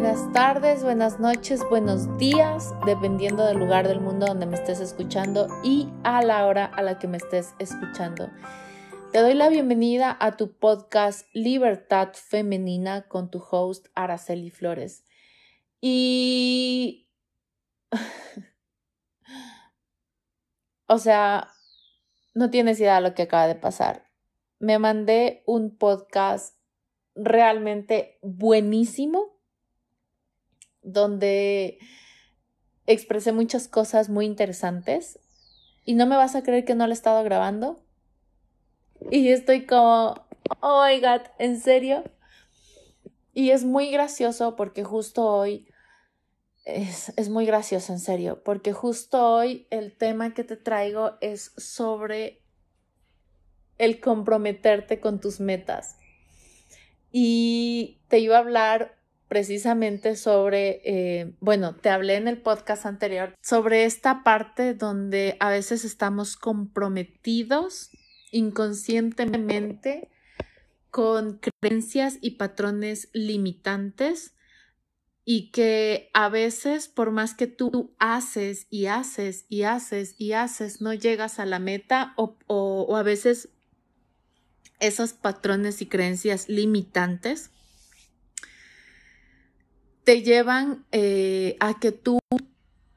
[0.00, 5.48] Buenas tardes, buenas noches, buenos días, dependiendo del lugar del mundo donde me estés escuchando
[5.64, 8.30] y a la hora a la que me estés escuchando.
[9.10, 15.04] Te doy la bienvenida a tu podcast Libertad Femenina con tu host Araceli Flores.
[15.80, 17.10] Y...
[20.86, 21.48] o sea,
[22.34, 24.08] no tienes idea de lo que acaba de pasar.
[24.60, 26.56] Me mandé un podcast
[27.16, 29.37] realmente buenísimo
[30.92, 31.78] donde
[32.86, 35.18] expresé muchas cosas muy interesantes
[35.84, 37.82] y no me vas a creer que no lo he estado grabando.
[39.10, 40.26] Y estoy como,
[40.60, 42.04] oh my god, ¿en serio?
[43.32, 45.68] Y es muy gracioso porque justo hoy,
[46.64, 51.52] es, es muy gracioso, en serio, porque justo hoy el tema que te traigo es
[51.56, 52.42] sobre
[53.78, 55.96] el comprometerte con tus metas.
[57.12, 58.97] Y te iba a hablar
[59.28, 65.50] precisamente sobre, eh, bueno, te hablé en el podcast anterior sobre esta parte donde a
[65.50, 67.90] veces estamos comprometidos
[68.32, 70.08] inconscientemente
[70.90, 74.34] con creencias y patrones limitantes
[75.24, 80.80] y que a veces por más que tú haces y haces y haces y haces,
[80.80, 83.50] no llegas a la meta o, o a veces
[84.80, 87.50] esos patrones y creencias limitantes
[90.08, 92.18] te llevan eh, a que tú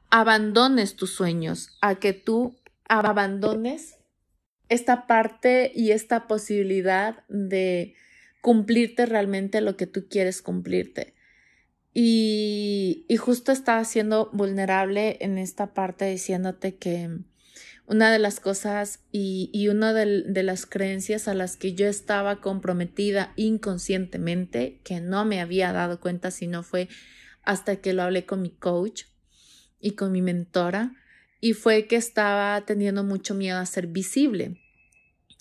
[0.10, 2.56] abandones tus sueños, a que tú
[2.88, 3.98] abandones
[4.70, 7.96] esta parte y esta posibilidad de
[8.40, 11.14] cumplirte realmente lo que tú quieres cumplirte.
[11.94, 17.10] Y, y justo estaba siendo vulnerable en esta parte diciéndote que
[17.92, 21.88] una de las cosas y, y una de, de, las creencias a las que yo
[21.88, 26.88] estaba comprometida inconscientemente, que no me había dado cuenta si no fue
[27.44, 29.04] hasta que lo hablé con mi coach
[29.82, 30.96] y con mi mentora,
[31.42, 34.62] y fue que estaba teniendo mucho miedo a ser visible.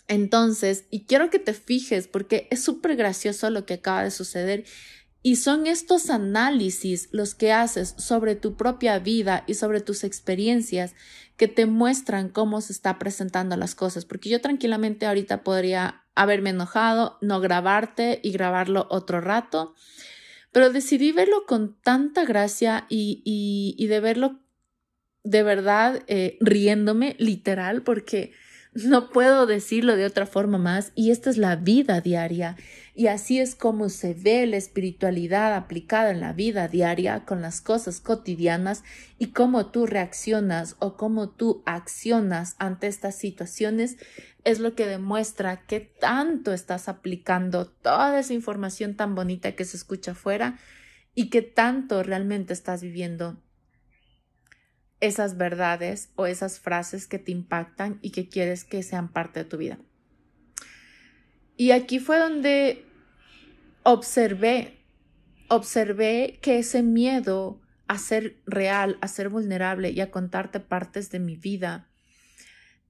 [0.09, 4.65] Entonces, y quiero que te fijes porque es súper gracioso lo que acaba de suceder
[5.23, 10.95] y son estos análisis los que haces sobre tu propia vida y sobre tus experiencias
[11.37, 14.05] que te muestran cómo se está presentando las cosas.
[14.05, 19.75] Porque yo tranquilamente ahorita podría haberme enojado, no grabarte y grabarlo otro rato.
[20.53, 24.41] Pero decidí verlo con tanta gracia y, y, de verlo
[25.23, 28.33] de verdad eh, riéndome, literal, porque
[28.73, 32.57] no puedo decirlo de otra forma más y esta es la vida diaria.
[32.95, 37.61] Y así es como se ve la espiritualidad aplicada en la vida diaria con las
[37.61, 38.85] cosas cotidianas
[39.19, 43.97] y cómo tú reaccionas o cómo tú accionas ante estas situaciones
[44.45, 49.77] es lo que demuestra que tanto estás aplicando toda esa información tan bonita que se
[49.77, 50.59] escucha afuera
[51.15, 53.39] y que tanto realmente estás viviendo
[55.01, 59.51] esas verdades o esas frases que te impactan y que quieres que sean parte de
[59.51, 59.79] tu vida.
[61.57, 62.85] Y aquí fue donde
[63.83, 64.79] observé,
[65.49, 71.19] observé que ese miedo a ser real, a ser vulnerable y a contarte partes de
[71.19, 71.89] mi vida,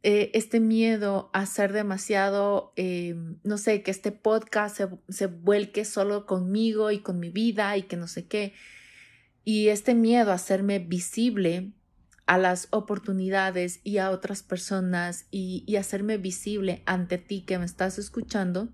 [0.03, 5.85] eh, este miedo a ser demasiado, eh, no sé, que este podcast se, se vuelque
[5.85, 8.55] solo conmigo y con mi vida y que no sé qué,
[9.45, 11.73] y este miedo a hacerme visible,
[12.31, 17.65] a las oportunidades y a otras personas y, y hacerme visible ante ti que me
[17.65, 18.69] estás escuchando,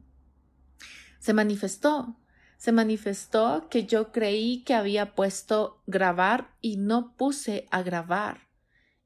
[1.21, 2.19] se manifestó.
[2.59, 8.41] Se manifestó que yo creí que había puesto grabar y no puse a grabar.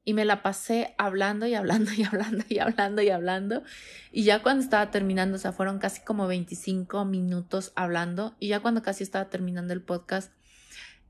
[0.03, 3.63] Y me la pasé hablando y hablando y hablando y hablando y hablando.
[4.11, 8.35] Y ya cuando estaba terminando, o sea, fueron casi como 25 minutos hablando.
[8.37, 10.33] Y ya cuando casi estaba terminando el podcast,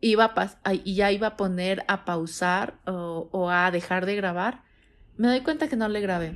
[0.01, 4.63] iba a y ya iba a poner a pausar o, a dejar de grabar,
[5.15, 6.35] me doy cuenta que no le grabé.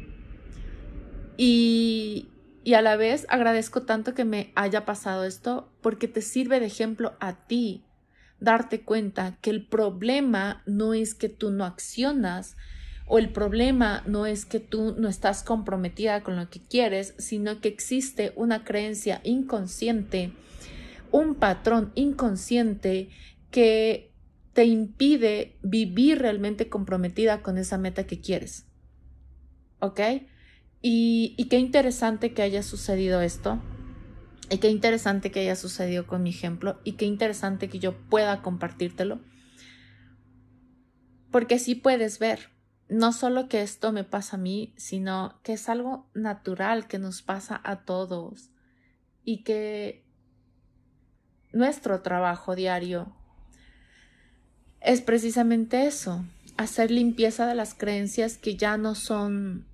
[1.38, 2.30] Y,
[2.64, 6.68] y a la vez agradezco tanto que me haya pasado esto porque te sirve de
[6.68, 7.84] ejemplo a ti
[8.40, 12.56] darte cuenta que el problema no es que tú no accionas
[13.08, 17.62] o el problema no es que tú no estás comprometida con lo que quieres, sino
[17.62, 20.32] que existe una creencia inconsciente,
[21.12, 23.10] un patrón inconsciente
[23.56, 24.14] que
[24.52, 28.68] te impide vivir realmente comprometida con esa meta que quieres.
[29.80, 30.02] ¿Ok?
[30.82, 33.62] Y, qué interesante que haya sucedido esto.
[34.50, 36.82] Y qué interesante que haya sucedido con mi ejemplo.
[36.84, 39.22] Y qué interesante que yo pueda compartírtelo.
[41.32, 42.50] Porque sí puedes ver,
[42.90, 47.22] no solo que esto me pasa a mí, sino que es algo natural que nos
[47.22, 48.52] pasa a todos.
[49.24, 50.06] Y que
[51.54, 53.16] nuestro trabajo diario
[54.82, 56.26] es precisamente eso,
[56.58, 59.66] hacer limpieza de las creencias que ya no son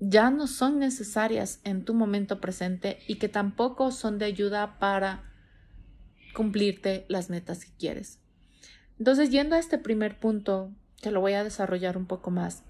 [0.00, 5.24] ya no son necesarias en tu momento presente y que tampoco son de ayuda para
[6.34, 8.20] cumplirte las metas que quieres.
[8.98, 10.72] Entonces, yendo a este primer punto,
[11.02, 12.62] que lo voy a desarrollar un poco más,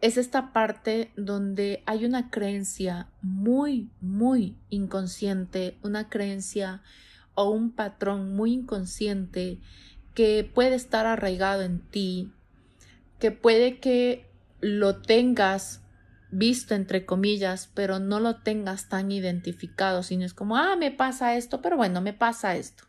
[0.00, 6.82] es esta parte donde hay una creencia muy, muy inconsciente, una creencia
[7.34, 9.58] o un patrón muy inconsciente
[10.14, 12.32] que puede estar arraigado en ti,
[13.18, 14.30] que puede que
[14.60, 15.82] lo tengas
[16.30, 21.36] visto entre comillas, pero no lo tengas tan identificado, sino es como, ah, me pasa
[21.36, 22.84] esto, pero bueno, me pasa esto.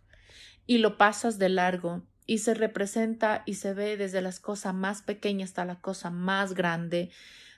[0.67, 5.01] Y lo pasas de largo y se representa y se ve desde las cosas más
[5.01, 7.09] pequeñas hasta la cosa más grande,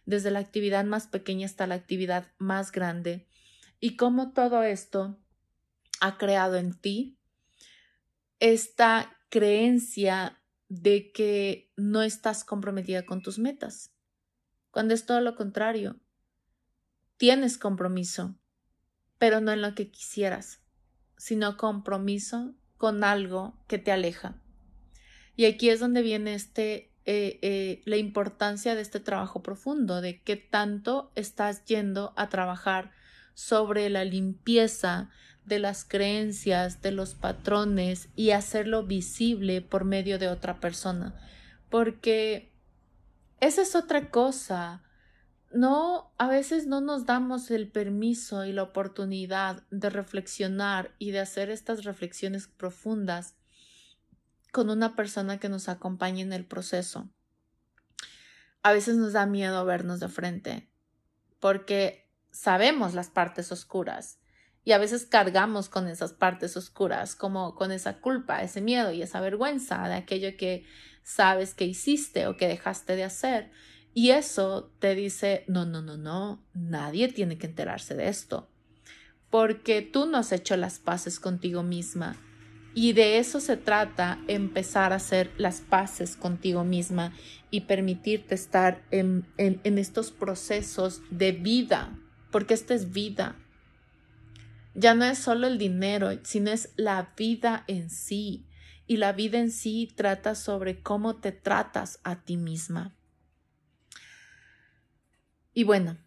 [0.06, 3.28] desde la actividad más pequeña hasta la actividad más grande.
[3.80, 5.18] Y cómo todo esto
[6.04, 7.18] ha creado en ti
[8.42, 13.94] esta creencia de que no estás comprometida con tus metas
[14.70, 15.96] cuando es todo lo contrario.
[17.16, 18.36] Tienes compromiso,
[19.18, 20.60] pero no en lo que quisieras,
[21.16, 24.42] sino compromiso con algo que te aleja.
[25.38, 30.22] Y aquí es donde viene este, eh, eh, la importancia de este trabajo profundo, de
[30.22, 32.92] qué tanto estás yendo a trabajar
[33.36, 35.10] sobre la limpieza
[35.46, 41.16] de las creencias, de los patrones y hacerlo visible por medio de otra persona.
[41.70, 42.54] Porque
[43.40, 44.84] esa es otra cosa.
[45.52, 51.20] No, a veces no nos damos el permiso y la oportunidad de reflexionar y de
[51.20, 53.36] hacer estas reflexiones profundas
[54.52, 57.10] con una persona que nos acompañe en el proceso.
[58.62, 60.70] A veces nos da miedo vernos de frente
[61.40, 64.20] porque sabemos las partes oscuras
[64.66, 69.02] y a veces cargamos con esas partes oscuras, como con esa culpa, ese miedo y
[69.02, 70.66] esa vergüenza de aquello que
[71.04, 73.52] sabes que hiciste o que dejaste de hacer.
[73.94, 78.50] Y eso te dice, no, no, no, no, nadie tiene que enterarse de esto,
[79.30, 82.16] porque tú no has hecho las paces contigo misma.
[82.76, 87.14] Y de eso se trata, empezar a hacer las paces contigo misma
[87.52, 91.96] y permitirte estar en, en, estos procesos de vida,
[92.32, 93.36] porque esta es vida.
[94.76, 98.48] Ya no es solo el dinero, sino es la vida en sí
[98.88, 102.96] y la vida en sí trata sobre cómo te tratas a ti misma.
[105.54, 105.98] Y bueno,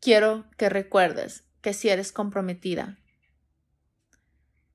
[0.00, 2.98] quiero que recuerdes que si eres comprometida,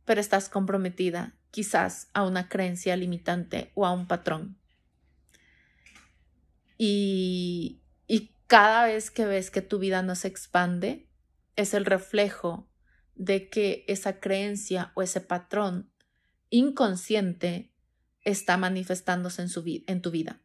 [0.05, 4.57] pero estás comprometida quizás a una creencia limitante o a un patrón.
[6.77, 11.08] Y, y cada vez que ves que tu vida no se expande,
[11.59, 12.69] es el reflejo
[13.15, 15.91] de que esa creencia o ese patrón
[16.49, 17.73] inconsciente
[18.23, 20.41] está manifestándose en, su en tu vida.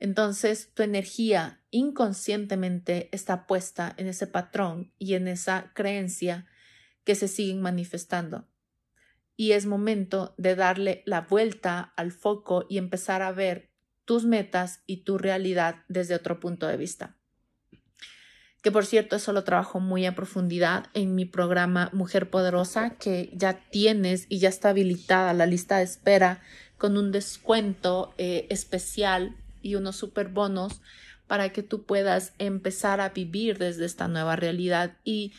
[0.00, 6.46] Entonces, tu energía inconscientemente está puesta en ese patrón y en esa creencia
[7.04, 8.48] que se siguen manifestando.
[9.36, 13.70] Y es momento de darle la vuelta al foco y empezar a ver
[14.04, 17.21] tus metas y tu realidad desde otro punto de vista
[18.62, 23.30] que por cierto eso lo trabajo muy a profundidad en mi programa Mujer Poderosa, que
[23.34, 26.40] ya tienes y ya está habilitada la lista de espera
[26.78, 30.80] con un descuento eh, especial y unos super bonos
[31.26, 35.32] para que tú puedas empezar a vivir desde esta nueva realidad y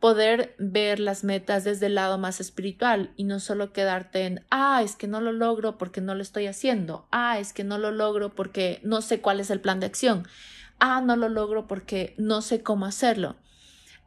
[0.00, 4.82] poder ver las metas desde el lado más espiritual y no solo quedarte en, ah,
[4.82, 7.90] es que no lo logro porque no lo estoy haciendo, ah, es que no lo
[7.90, 10.26] logro porque no sé cuál es el plan de acción
[10.82, 13.36] ah, no lo logro porque no sé cómo hacerlo.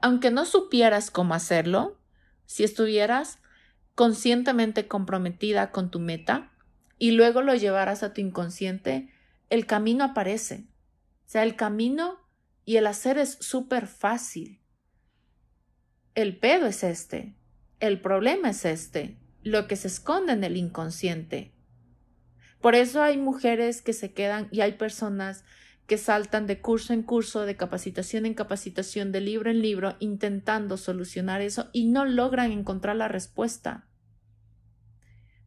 [0.01, 1.97] Aunque no supieras cómo hacerlo,
[2.45, 3.39] si estuvieras
[3.95, 6.51] conscientemente comprometida con tu meta
[6.99, 9.09] y luego lo llevaras a tu inconsciente,
[9.49, 10.65] el camino aparece.
[11.25, 12.19] O sea, el camino
[12.65, 14.59] y el hacer es súper fácil.
[16.13, 17.35] El pedo es este,
[17.79, 21.53] el problema es este, lo que se esconde en el inconsciente.
[22.59, 25.45] Por eso hay mujeres que se quedan y hay personas
[25.87, 30.77] que saltan de curso en curso, de capacitación en capacitación, de libro en libro, intentando
[30.77, 33.87] solucionar eso y no logran encontrar la respuesta.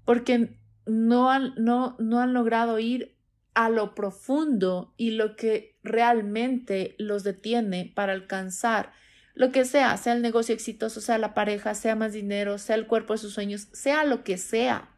[0.04, 3.16] Porque no han, no, no han logrado ir
[3.54, 8.92] a lo profundo y lo que realmente los detiene para alcanzar
[9.34, 12.88] lo que sea, sea el negocio exitoso, sea la pareja, sea más dinero, sea el
[12.88, 14.88] cuerpo de sus sueños, sea lo que sea.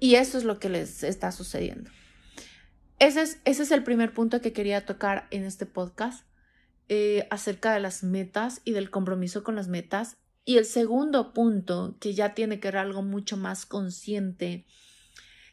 [0.00, 1.90] Y eso es lo que les está sucediendo.
[2.98, 6.26] Ese es, ese es el primer punto que quería tocar en este podcast
[6.88, 10.16] eh, acerca de las metas y del compromiso con las metas.
[10.44, 14.66] Y el segundo punto, que ya tiene que ver algo mucho más consciente,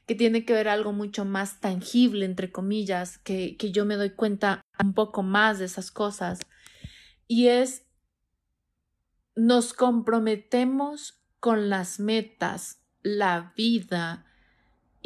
[0.08, 4.12] que tiene que ver algo mucho más tangible, entre comillas, que, que yo me doy
[4.12, 6.40] cuenta un poco más de esas cosas,
[7.28, 7.86] y es
[9.36, 14.25] nos comprometemos con las metas, la vida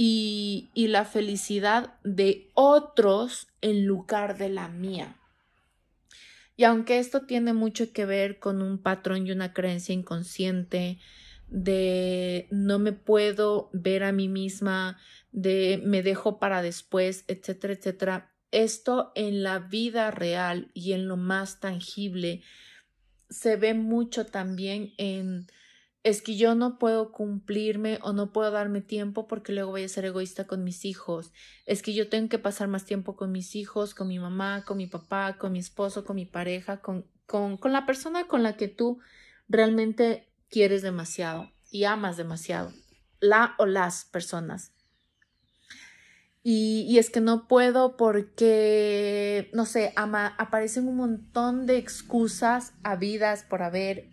[0.01, 5.17] y, la felicidad de otros en lugar de la mía.
[6.55, 10.99] Y aunque esto tiene mucho que ver con un patrón y una creencia inconsciente
[11.49, 14.97] de no me puedo ver a mí misma,
[15.33, 21.17] de me dejo para después, etcétera, etcétera, esto en la vida real y en lo
[21.17, 22.41] más tangible
[23.29, 25.47] se ve mucho también en
[26.03, 29.89] es que yo no puedo cumplirme o no puedo darme tiempo porque luego voy a
[29.89, 31.31] ser egoísta con mis hijos.
[31.65, 34.77] Es que yo tengo que pasar más tiempo con mis hijos, con mi mamá, con
[34.77, 38.55] mi papá, con mi esposo, con mi pareja, con, con, con la persona con la
[38.55, 38.99] que tú
[39.49, 42.71] realmente quieres demasiado y amas demasiado.
[43.19, 44.71] La o las personas.
[46.41, 53.61] Y, es que no puedo porque, no sé, aparecen un montón de excusas habidas por
[53.61, 54.09] haber,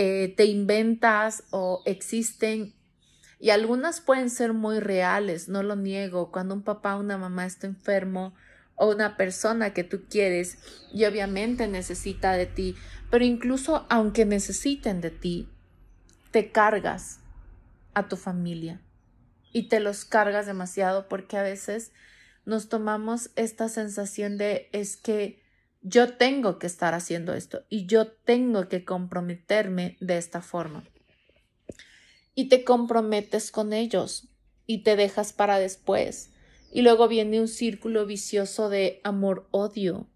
[0.00, 2.72] eh, te inventas o existen
[3.40, 7.46] y algunas pueden ser muy reales, no lo niego, cuando un papá o una mamá
[7.46, 8.32] está enfermo
[8.76, 10.58] o una persona que tú quieres
[10.94, 12.76] y obviamente necesita de ti,
[13.10, 15.48] pero incluso aunque necesiten de ti,
[16.30, 17.18] te cargas
[17.92, 18.80] a tu familia
[19.52, 21.90] y te los cargas demasiado porque a veces
[22.44, 25.42] nos tomamos esta sensación de es que
[25.82, 30.84] yo tengo que estar haciendo esto y yo tengo que comprometerme de esta forma.
[32.34, 34.28] Y te comprometes con ellos
[34.66, 36.30] y te dejas para después.
[36.70, 40.08] Y luego viene un círculo vicioso de amor-odio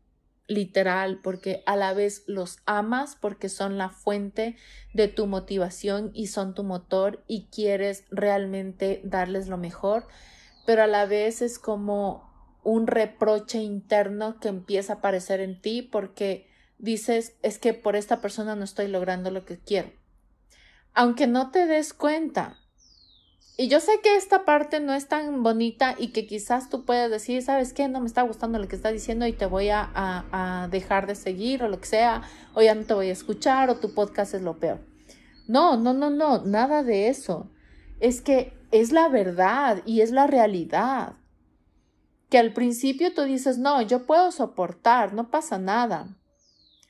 [0.47, 4.57] literal, porque a la vez los amas porque son la fuente
[4.92, 10.07] de tu motivación y son tu motor y quieres realmente darles lo mejor,
[10.66, 12.32] pero a la vez es como
[12.62, 18.21] un reproche interno que empieza a aparecer en ti porque dices es que por esta
[18.21, 19.90] persona no estoy logrando lo que quiero.
[20.95, 22.59] Aunque no te des cuenta,
[23.57, 27.11] y yo sé que esta parte no es tan bonita y que quizás tú puedas
[27.11, 27.87] decir, ¿sabes qué?
[27.87, 31.14] No me está gustando lo que está diciendo y te voy a, a, dejar de
[31.14, 32.23] seguir o lo que sea,
[32.54, 34.81] o ya no te voy a escuchar o tu podcast es lo peor.
[35.47, 37.50] No, no, no, no, nada de eso.
[38.00, 41.16] Es que es la verdad y es la realidad.
[42.33, 46.17] Que al principio tú dices, no, yo puedo soportar, no pasa nada.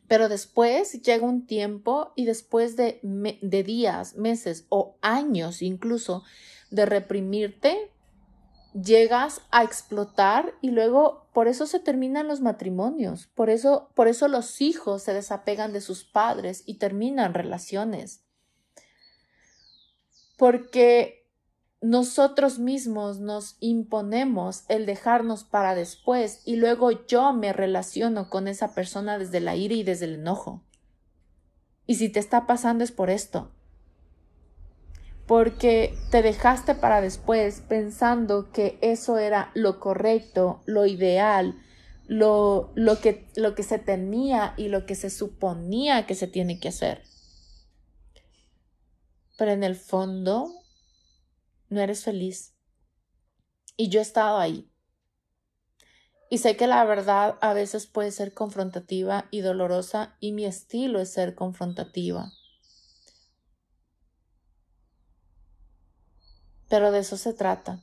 [0.06, 6.22] Pero después llega un tiempo y después de, de días, meses o años incluso
[6.70, 7.90] de reprimirte,
[8.72, 14.28] llegas a explotar y luego por eso se terminan los matrimonios, por eso, por eso
[14.28, 18.22] los hijos se desapegan de sus padres y terminan relaciones.
[20.36, 21.21] Porque
[21.82, 28.72] nosotros mismos nos imponemos el dejarnos para después y luego yo me relaciono con esa
[28.72, 30.62] persona desde la ira y desde el enojo.
[31.84, 33.50] Y si te está pasando es por esto.
[35.26, 41.56] Porque te dejaste para después pensando que eso era lo correcto, lo ideal,
[42.06, 46.60] lo, lo, que, lo que se tenía y lo que se suponía que se tiene
[46.60, 47.02] que hacer.
[49.36, 50.61] Pero en el fondo
[51.72, 52.54] no eres feliz.
[53.78, 54.70] Y yo he estado ahí.
[56.28, 61.00] Y sé que la verdad a veces puede ser confrontativa y dolorosa y mi estilo
[61.00, 62.30] es ser confrontativa.
[66.68, 67.82] Pero de eso se trata.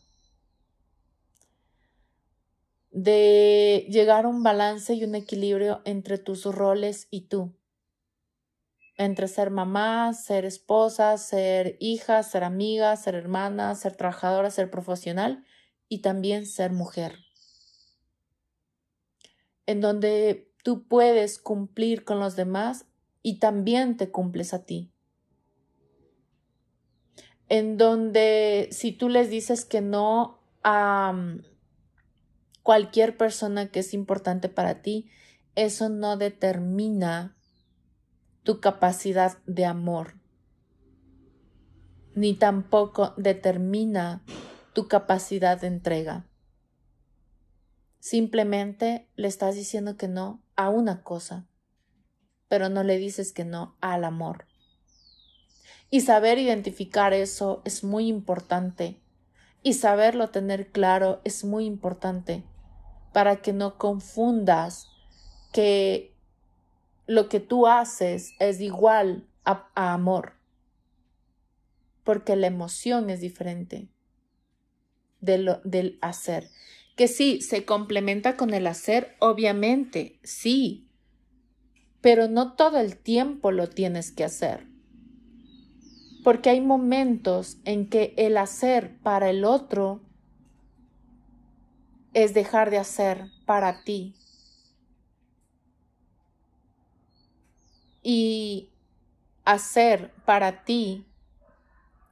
[2.92, 7.59] De llegar a un balance y un equilibrio entre tus roles y tú
[9.00, 15.46] entre ser mamá, ser esposa, ser hija, ser amiga, ser hermana, ser trabajadora, ser profesional
[15.88, 17.16] y también ser mujer.
[19.66, 22.88] En donde tú puedes cumplir con los demás
[23.24, 24.92] y también te cumples a ti.
[27.48, 31.44] En donde si tú les dices que no a mm,
[32.64, 35.10] cualquier persona que es importante para ti,
[35.56, 37.39] eso no determina
[38.44, 40.16] tu capacidad de amor,
[42.16, 44.24] ni tampoco determina
[44.74, 46.26] tu capacidad de entrega.
[48.00, 51.48] Simplemente le estás diciendo que no a una cosa,
[52.48, 54.46] pero no le dices que no al amor.
[55.92, 59.02] Y saber identificar eso es muy importante.
[59.62, 62.46] Y saberlo tener claro es muy importante
[63.12, 64.88] para que no confundas
[65.52, 66.09] que
[67.10, 70.34] lo que tú haces es igual a, amor.
[72.04, 73.90] Porque la emoción es diferente
[75.20, 76.52] del hacer.
[76.96, 80.88] Que sí, se complementa con el hacer, obviamente, sí.
[82.00, 84.68] Pero no todo el tiempo lo tienes que hacer.
[86.24, 90.04] Porque hay momentos en que el hacer para el otro
[92.14, 94.14] es dejar de hacer para ti.
[98.12, 98.72] Y
[99.46, 101.06] hacer para ti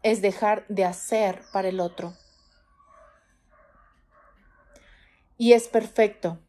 [0.03, 2.15] es dejar de hacer para el otro.
[5.39, 6.39] Y es perfecto.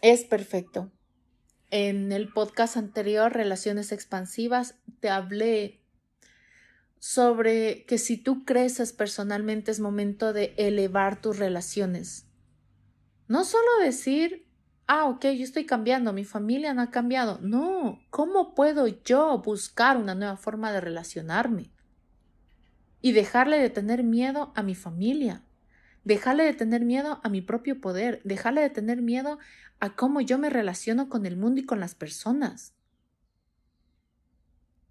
[0.00, 0.92] Es perfecto.
[1.72, 5.80] En el podcast anterior, Relaciones Expansivas, te hablé
[7.00, 12.28] sobre que si tú creces personalmente es momento de elevar tus relaciones.
[13.26, 14.43] No solo decir,
[14.86, 17.38] ah, ok, yo estoy cambiando, mi familia no ha cambiado.
[17.42, 21.70] No, ¿cómo puedo yo buscar una nueva forma de relacionarme?
[23.00, 25.42] Y dejarle de tener miedo a mi familia,
[26.04, 29.38] dejarle de tener miedo a mi propio poder, dejarle de tener miedo
[29.80, 32.74] a cómo yo me relaciono con el mundo y con las personas.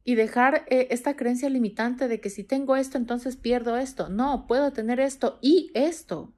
[0.04, 4.10] Y dejar eh, esta creencia limitante de que si tengo esto, entonces pierdo esto.
[4.10, 6.34] No, puedo tener esto y esto.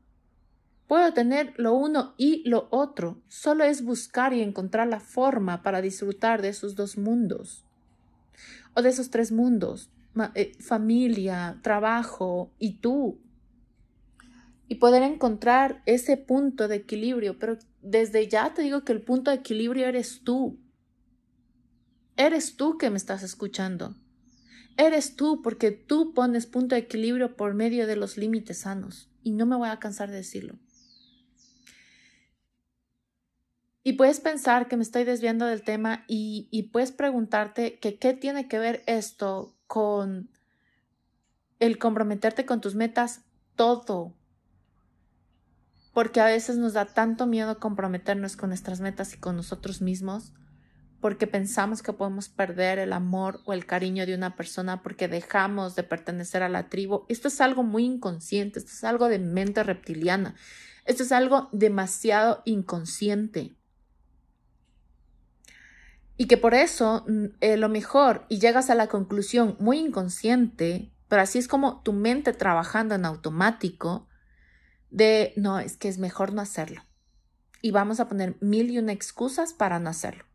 [0.88, 3.22] Puedo tener lo uno y lo otro.
[3.28, 7.66] Solo es buscar y encontrar la forma para disfrutar de esos dos mundos.
[8.76, 9.90] O de esos tres mundos.
[10.36, 13.20] Eh, familia, trabajo y tú.
[14.68, 17.40] Y poder encontrar ese punto de equilibrio.
[17.40, 20.60] Pero desde ya te digo que el punto de equilibrio eres tú.
[22.16, 23.96] Eres tú que me estás escuchando.
[24.78, 29.10] Eres tú porque tú pones punto de equilibrio por medio de los límites sanos.
[29.24, 30.60] Y no me voy a cansar de decirlo.
[33.88, 38.48] Y puedes pensar que me estoy desviando del tema y, puedes preguntarte que qué tiene
[38.48, 40.32] que ver esto con
[41.60, 43.22] el comprometerte con tus metas.
[43.56, 44.16] Todo.
[45.94, 50.34] Porque a veces nos da tanto miedo comprometernos con nuestras metas y con nosotros mismos
[51.00, 55.76] porque pensamos que podemos perder el amor o el cariño de una persona porque dejamos
[55.76, 57.06] de pertenecer a la tribu.
[57.08, 60.34] Esto es algo muy inconsciente, esto es algo de mente reptiliana,
[60.86, 63.56] esto es algo demasiado inconsciente.
[66.18, 70.92] Y que por eso mm, eh, lo mejor, y llegas a la conclusión muy inconsciente,
[71.08, 74.08] pero así es como tu mente trabajando en automático,
[74.90, 76.82] de no, es que es mejor no hacerlo.
[77.62, 80.26] Y vamos a poner mil y una excusas para no hacerlo.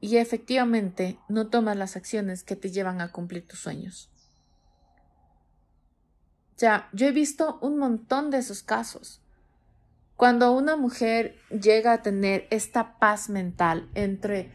[0.00, 4.10] Y efectivamente no tomas las acciones que te llevan a cumplir tus sueños.
[6.56, 9.19] Ya, yo he visto un montón de esos casos.
[10.20, 14.54] Cuando una mujer llega a tener esta paz mental entre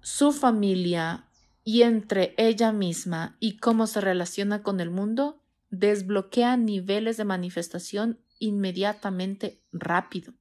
[0.00, 1.24] su familia
[1.64, 8.20] y entre ella misma y cómo se relaciona con el mundo, desbloquea niveles de manifestación
[8.38, 10.34] inmediatamente rápido.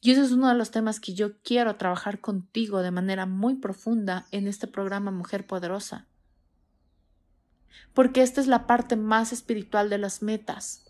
[0.00, 3.56] Y ese es uno de los temas que yo quiero trabajar contigo de manera muy
[3.56, 6.06] profunda en este programa Mujer Poderosa.
[7.94, 10.85] Porque esta es la parte más espiritual de las metas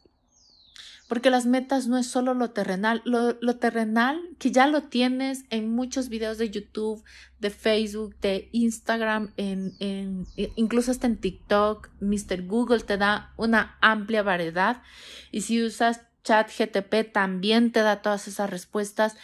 [1.09, 5.71] porque las metas no es solo lo terrenal, lo, terrenal que ya lo tienes en
[5.71, 7.05] muchos videos de YouTube,
[7.38, 12.47] de Facebook, de Instagram, en, en, incluso hasta en TikTok, Mr.
[12.47, 14.83] Google te da una amplia variedad
[15.31, 19.16] y si usas chat GTP también te da todas esas respuestas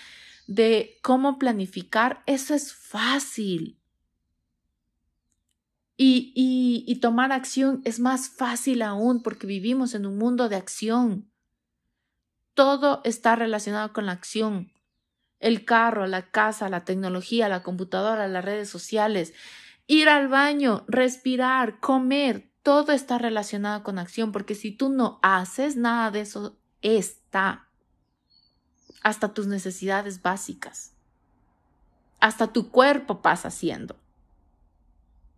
[0.46, 3.78] de cómo planificar, eso es fácil.
[5.96, 6.32] Y,
[6.86, 11.31] y tomar acción es más fácil aún porque vivimos en un mundo de acción.
[12.54, 14.72] Todo está relacionado con la acción.
[15.40, 19.34] El carro, la casa, la tecnología, la computadora, las redes sociales,
[19.86, 25.76] ir al baño, respirar, comer, todo está relacionado con acción, porque si tú no haces
[25.76, 27.68] nada de eso, está.
[29.02, 30.94] Hasta tus necesidades básicas.
[32.20, 33.96] Hasta tu cuerpo pasa haciendo.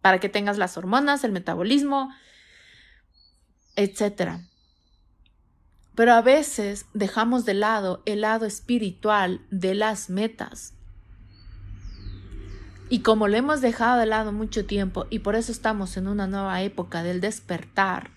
[0.03, 2.15] Para que tengas las hormonas, el metabolismo,
[3.75, 4.43] etcétera.
[5.95, 10.75] Pero a veces dejamos de lado el lado espiritual de las metas.
[12.89, 16.27] Y como lo hemos dejado de lado mucho tiempo y por eso estamos en una
[16.27, 18.11] nueva época del despertar,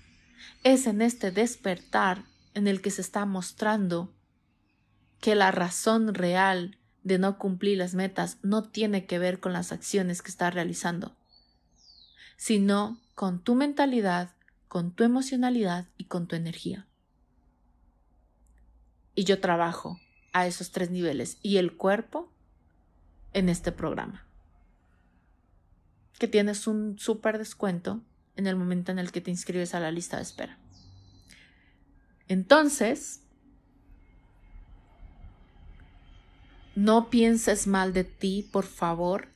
[0.64, 4.12] es en este despertar en el que se está mostrando
[5.22, 9.72] que la razón real de no cumplir las metas no tiene que ver con las
[9.72, 11.16] acciones que estás realizando,
[12.36, 14.32] sino con tu mentalidad,
[14.68, 16.88] con tu emocionalidad y con tu energía
[19.18, 20.00] y yo trabajo
[20.32, 22.32] a esos tres niveles y el cuerpo
[23.34, 24.24] en este programa.
[26.20, 28.02] que tienes un súper descuento
[28.36, 30.58] en el momento en el que te inscribes a la lista de espera.
[32.28, 33.22] Entonces,
[36.76, 39.28] no pienses mal de ti, por favor,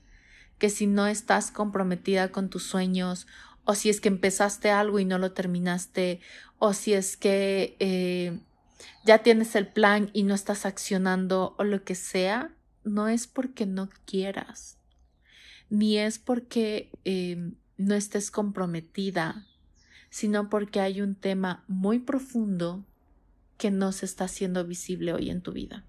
[0.58, 3.28] que si no estás comprometida con tus sueños,
[3.64, 6.20] o si es que empezaste algo y no lo terminaste,
[6.58, 8.40] o si es que eh,
[9.06, 13.66] ya tienes el plan y no estás accionando, o lo que sea, no es porque
[13.66, 14.78] no quieras,
[15.70, 19.48] ni es porque eh, no estés comprometida,
[20.10, 22.86] sino porque hay un tema muy profundo
[23.58, 25.86] que no se está haciendo visible hoy en tu vida.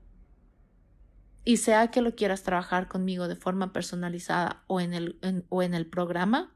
[1.44, 5.74] Y sea que lo quieras trabajar conmigo de forma personalizada o en el, o en
[5.74, 6.54] el programa,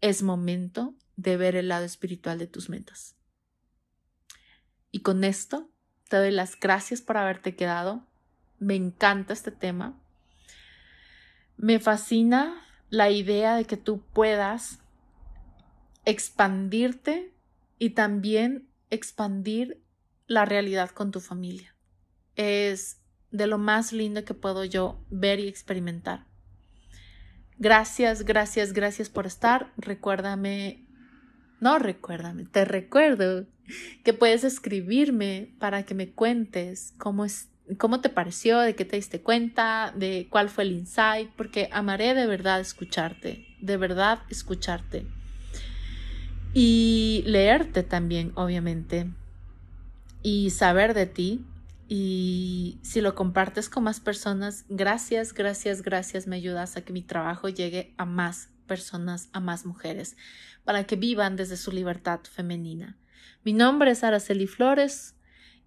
[0.00, 3.16] es momento de ver el lado espiritual de tus metas.
[4.90, 5.70] Y con esto
[6.08, 8.06] te doy las gracias por haberte quedado.
[8.58, 9.98] Me encanta este tema.
[11.56, 14.80] Me fascina la idea de que tú puedas
[16.04, 17.32] expandirte
[17.78, 19.82] y también expandir
[20.26, 21.74] la realidad con tu familia.
[22.36, 23.00] Es
[23.30, 26.26] de lo más lindo que puedo yo ver y experimentar.
[27.58, 29.72] Gracias, gracias, gracias por estar.
[29.76, 30.86] Recuérdame,
[31.60, 33.46] no recuérdame, te recuerdo
[34.04, 38.96] que puedes escribirme para que me cuentes cómo es cómo te pareció, de qué te
[38.96, 45.06] diste cuenta, de cuál fue el insight, porque amaré de verdad escucharte, de verdad escucharte.
[46.52, 49.10] Y leerte también, obviamente,
[50.22, 51.44] y saber de ti.
[51.86, 57.02] Y si lo compartes con más personas, gracias, gracias, gracias, me ayudas a que mi
[57.02, 60.16] trabajo llegue a más personas, a más mujeres,
[60.64, 62.96] para que vivan desde su libertad femenina.
[63.44, 65.14] Mi nombre es Araceli Flores,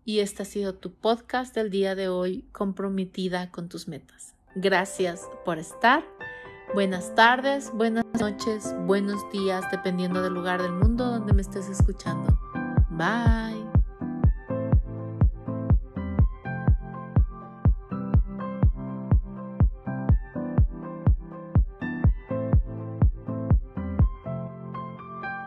[0.06, 4.36] y este ha sido tu podcast del día de hoy, comprometida con tus metas.
[4.56, 6.04] Gracias por estar.
[6.74, 12.38] Buenas tardes, buenas noches, buenos días, dependiendo del lugar del mundo donde me estés escuchando.
[12.90, 13.73] Bye.